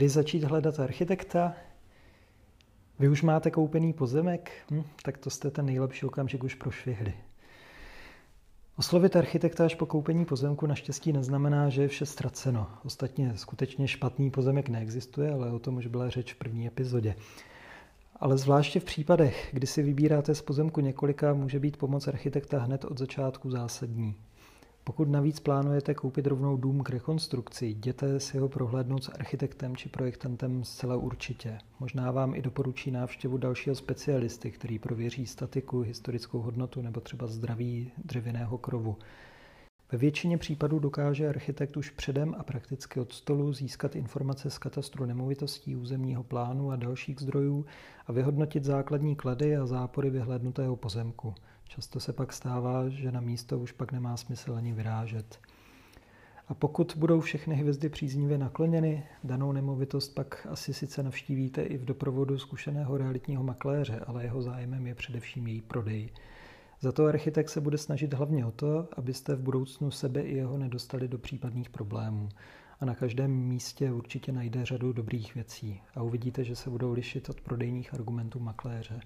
Kdy 0.00 0.08
začít 0.08 0.44
hledat 0.44 0.80
architekta? 0.80 1.54
Vy 2.98 3.08
už 3.08 3.22
máte 3.22 3.50
koupený 3.50 3.92
pozemek? 3.92 4.50
Hm, 4.70 4.82
tak 5.02 5.18
to 5.18 5.30
jste 5.30 5.50
ten 5.50 5.66
nejlepší 5.66 6.06
okamžik 6.06 6.44
už 6.44 6.54
prošvihli. 6.54 7.14
Oslovit 8.76 9.16
architekta 9.16 9.64
až 9.64 9.74
po 9.74 9.86
koupení 9.86 10.24
pozemku 10.24 10.66
naštěstí 10.66 11.12
neznamená, 11.12 11.68
že 11.68 11.82
je 11.82 11.88
vše 11.88 12.06
ztraceno. 12.06 12.66
Ostatně 12.84 13.36
skutečně 13.36 13.88
špatný 13.88 14.30
pozemek 14.30 14.68
neexistuje, 14.68 15.32
ale 15.32 15.52
o 15.52 15.58
tom 15.58 15.76
už 15.76 15.86
byla 15.86 16.10
řeč 16.10 16.34
v 16.34 16.38
první 16.38 16.66
epizodě. 16.66 17.14
Ale 18.16 18.38
zvláště 18.38 18.80
v 18.80 18.84
případech, 18.84 19.48
kdy 19.52 19.66
si 19.66 19.82
vybíráte 19.82 20.34
z 20.34 20.42
pozemku 20.42 20.80
několika, 20.80 21.34
může 21.34 21.58
být 21.58 21.76
pomoc 21.76 22.08
architekta 22.08 22.58
hned 22.58 22.84
od 22.84 22.98
začátku 22.98 23.50
zásadní. 23.50 24.16
Pokud 24.90 25.08
navíc 25.08 25.40
plánujete 25.40 25.94
koupit 25.94 26.26
rovnou 26.26 26.56
dům 26.56 26.82
k 26.82 26.90
rekonstrukci, 26.90 27.66
jděte 27.66 28.20
si 28.20 28.38
ho 28.38 28.48
prohlédnout 28.48 29.04
s 29.04 29.08
architektem 29.08 29.76
či 29.76 29.88
projektantem 29.88 30.64
zcela 30.64 30.96
určitě. 30.96 31.58
Možná 31.80 32.10
vám 32.10 32.34
i 32.34 32.42
doporučí 32.42 32.90
návštěvu 32.90 33.36
dalšího 33.36 33.76
specialisty, 33.76 34.50
který 34.50 34.78
prověří 34.78 35.26
statiku, 35.26 35.80
historickou 35.80 36.38
hodnotu 36.38 36.82
nebo 36.82 37.00
třeba 37.00 37.26
zdraví 37.26 37.92
dřevěného 38.04 38.58
krovu. 38.58 38.96
Ve 39.92 39.98
většině 39.98 40.38
případů 40.38 40.78
dokáže 40.78 41.28
architekt 41.28 41.76
už 41.76 41.90
předem 41.90 42.34
a 42.38 42.42
prakticky 42.42 43.00
od 43.00 43.12
stolu 43.12 43.52
získat 43.52 43.96
informace 43.96 44.50
z 44.50 44.58
katastru 44.58 45.06
nemovitostí, 45.06 45.76
územního 45.76 46.22
plánu 46.22 46.70
a 46.70 46.76
dalších 46.76 47.20
zdrojů 47.20 47.66
a 48.06 48.12
vyhodnotit 48.12 48.64
základní 48.64 49.16
klady 49.16 49.56
a 49.56 49.66
zápory 49.66 50.10
vyhlédnutého 50.10 50.76
pozemku. 50.76 51.34
Často 51.74 52.00
se 52.00 52.12
pak 52.12 52.32
stává, 52.32 52.88
že 52.88 53.12
na 53.12 53.20
místo 53.20 53.58
už 53.58 53.72
pak 53.72 53.92
nemá 53.92 54.16
smysl 54.16 54.54
ani 54.54 54.72
vyrážet. 54.72 55.38
A 56.48 56.54
pokud 56.54 56.94
budou 56.96 57.20
všechny 57.20 57.54
hvězdy 57.54 57.88
příznivě 57.88 58.38
nakloněny, 58.38 59.04
danou 59.24 59.52
nemovitost 59.52 60.14
pak 60.14 60.46
asi 60.50 60.74
sice 60.74 61.02
navštívíte 61.02 61.62
i 61.62 61.78
v 61.78 61.84
doprovodu 61.84 62.38
zkušeného 62.38 62.98
realitního 62.98 63.42
makléře, 63.42 64.00
ale 64.06 64.24
jeho 64.24 64.42
zájmem 64.42 64.86
je 64.86 64.94
především 64.94 65.46
její 65.46 65.60
prodej. 65.60 66.10
Za 66.80 66.92
to 66.92 67.06
architekt 67.06 67.48
se 67.48 67.60
bude 67.60 67.78
snažit 67.78 68.14
hlavně 68.14 68.46
o 68.46 68.50
to, 68.50 68.88
abyste 68.96 69.34
v 69.34 69.42
budoucnu 69.42 69.90
sebe 69.90 70.22
i 70.22 70.36
jeho 70.36 70.58
nedostali 70.58 71.08
do 71.08 71.18
případných 71.18 71.70
problémů. 71.70 72.28
A 72.80 72.84
na 72.84 72.94
každém 72.94 73.30
místě 73.30 73.92
určitě 73.92 74.32
najde 74.32 74.64
řadu 74.64 74.92
dobrých 74.92 75.34
věcí 75.34 75.80
a 75.94 76.02
uvidíte, 76.02 76.44
že 76.44 76.56
se 76.56 76.70
budou 76.70 76.92
lišit 76.92 77.28
od 77.28 77.40
prodejních 77.40 77.94
argumentů 77.94 78.40
makléře. 78.40 79.00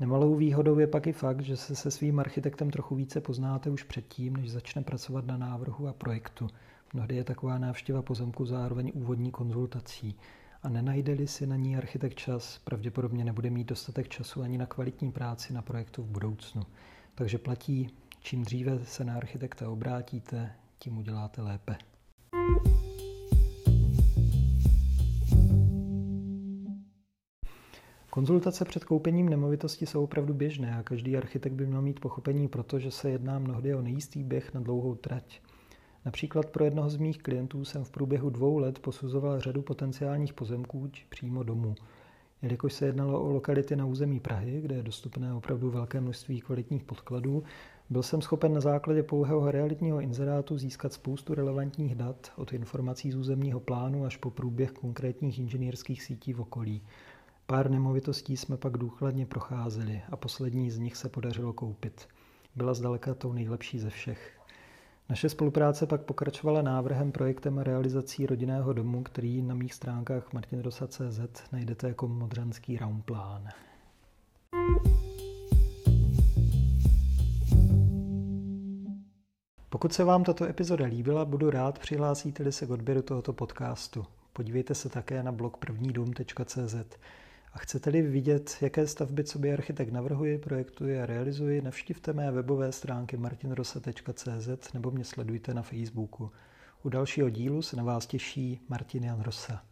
Nemalou 0.00 0.34
výhodou 0.34 0.78
je 0.78 0.86
pak 0.86 1.06
i 1.06 1.12
fakt, 1.12 1.40
že 1.40 1.56
se 1.56 1.76
se 1.76 1.90
svým 1.90 2.18
architektem 2.18 2.70
trochu 2.70 2.94
více 2.94 3.20
poznáte 3.20 3.70
už 3.70 3.82
předtím, 3.82 4.36
než 4.36 4.50
začne 4.50 4.82
pracovat 4.82 5.26
na 5.26 5.36
návrhu 5.36 5.88
a 5.88 5.92
projektu. 5.92 6.48
Mnohdy 6.94 7.16
je 7.16 7.24
taková 7.24 7.58
návštěva 7.58 8.02
pozemku 8.02 8.46
zároveň 8.46 8.92
úvodní 8.94 9.30
konzultací. 9.30 10.14
A 10.62 10.68
nenajde-li 10.68 11.26
si 11.26 11.46
na 11.46 11.56
ní 11.56 11.76
architekt 11.76 12.18
čas, 12.18 12.58
pravděpodobně 12.58 13.24
nebude 13.24 13.50
mít 13.50 13.68
dostatek 13.68 14.08
času 14.08 14.42
ani 14.42 14.58
na 14.58 14.66
kvalitní 14.66 15.12
práci 15.12 15.52
na 15.52 15.62
projektu 15.62 16.02
v 16.02 16.06
budoucnu. 16.06 16.62
Takže 17.14 17.38
platí, 17.38 17.90
čím 18.20 18.42
dříve 18.42 18.84
se 18.84 19.04
na 19.04 19.14
architekta 19.14 19.70
obrátíte, 19.70 20.52
tím 20.78 20.98
uděláte 20.98 21.42
lépe. 21.42 21.87
Konzultace 28.18 28.64
před 28.64 28.84
koupením 28.84 29.28
nemovitosti 29.28 29.86
jsou 29.86 30.04
opravdu 30.04 30.34
běžné 30.34 30.76
a 30.76 30.82
každý 30.82 31.16
architekt 31.16 31.52
by 31.52 31.66
měl 31.66 31.82
mít 31.82 32.00
pochopení 32.00 32.48
proto, 32.48 32.78
že 32.78 32.90
se 32.90 33.10
jedná 33.10 33.38
mnohdy 33.38 33.74
o 33.74 33.82
nejistý 33.82 34.24
běh 34.24 34.54
na 34.54 34.60
dlouhou 34.60 34.94
trať. 34.94 35.40
Například 36.04 36.46
pro 36.46 36.64
jednoho 36.64 36.90
z 36.90 36.96
mých 36.96 37.18
klientů 37.18 37.64
jsem 37.64 37.84
v 37.84 37.90
průběhu 37.90 38.30
dvou 38.30 38.58
let 38.58 38.78
posuzoval 38.78 39.40
řadu 39.40 39.62
potenciálních 39.62 40.32
pozemků 40.32 40.88
či 40.92 41.04
přímo 41.08 41.42
domů. 41.42 41.74
Jelikož 42.42 42.72
se 42.72 42.86
jednalo 42.86 43.22
o 43.22 43.30
lokality 43.30 43.76
na 43.76 43.86
území 43.86 44.20
Prahy, 44.20 44.60
kde 44.60 44.74
je 44.74 44.82
dostupné 44.82 45.34
opravdu 45.34 45.70
velké 45.70 46.00
množství 46.00 46.40
kvalitních 46.40 46.84
podkladů, 46.84 47.42
byl 47.90 48.02
jsem 48.02 48.22
schopen 48.22 48.54
na 48.54 48.60
základě 48.60 49.02
pouhého 49.02 49.50
realitního 49.50 50.00
inzerátu 50.00 50.58
získat 50.58 50.92
spoustu 50.92 51.34
relevantních 51.34 51.94
dat 51.94 52.32
od 52.36 52.52
informací 52.52 53.12
z 53.12 53.16
územního 53.16 53.60
plánu 53.60 54.04
až 54.04 54.16
po 54.16 54.30
průběh 54.30 54.72
konkrétních 54.72 55.38
inženýrských 55.38 56.02
sítí 56.02 56.32
v 56.32 56.40
okolí. 56.40 56.82
Pár 57.50 57.70
nemovitostí 57.70 58.36
jsme 58.36 58.56
pak 58.56 58.78
důkladně 58.78 59.26
procházeli 59.26 60.02
a 60.10 60.16
poslední 60.16 60.70
z 60.70 60.78
nich 60.78 60.96
se 60.96 61.08
podařilo 61.08 61.52
koupit. 61.52 62.08
Byla 62.54 62.74
zdaleka 62.74 63.14
tou 63.14 63.32
nejlepší 63.32 63.78
ze 63.78 63.90
všech. 63.90 64.40
Naše 65.08 65.28
spolupráce 65.28 65.86
pak 65.86 66.02
pokračovala 66.02 66.62
návrhem, 66.62 67.12
projektem 67.12 67.58
a 67.58 67.62
realizací 67.62 68.26
rodinného 68.26 68.72
domu, 68.72 69.02
který 69.02 69.42
na 69.42 69.54
mých 69.54 69.74
stránkách 69.74 70.32
martinrosa.cz 70.32 71.50
najdete 71.52 71.88
jako 71.88 72.08
modřanský 72.08 72.76
raumplán. 72.76 73.48
Pokud 79.68 79.92
se 79.92 80.04
vám 80.04 80.24
tato 80.24 80.44
epizoda 80.44 80.86
líbila, 80.86 81.24
budu 81.24 81.50
rád 81.50 81.78
přihlásíte-li 81.78 82.52
se 82.52 82.66
k 82.66 82.70
odběru 82.70 83.02
tohoto 83.02 83.32
podcastu. 83.32 84.06
Podívejte 84.32 84.74
se 84.74 84.88
také 84.88 85.22
na 85.22 85.32
blog 85.32 85.56
prvnídům.cz. 85.56 86.74
A 87.58 87.60
chcete-li 87.60 88.02
vidět, 88.02 88.56
jaké 88.60 88.86
stavby 88.86 89.24
co 89.24 89.38
by 89.38 89.52
architekt 89.52 89.92
navrhuje, 89.92 90.38
projektuje 90.38 91.02
a 91.02 91.06
realizuje, 91.06 91.62
navštivte 91.62 92.12
mé 92.12 92.30
webové 92.30 92.72
stránky 92.72 93.16
martinrosa.cz 93.16 94.72
nebo 94.74 94.90
mě 94.90 95.04
sledujte 95.04 95.54
na 95.54 95.62
Facebooku. 95.62 96.30
U 96.82 96.88
dalšího 96.88 97.30
dílu 97.30 97.62
se 97.62 97.76
na 97.76 97.82
vás 97.82 98.06
těší 98.06 98.60
Martin 98.68 99.04
Jan 99.04 99.20
Rosa. 99.20 99.67